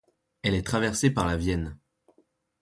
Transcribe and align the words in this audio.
Elle 0.41 0.55
est 0.55 0.65
traversée 0.65 1.11
par 1.11 1.27
la 1.27 1.37
Vienne. 1.37 1.77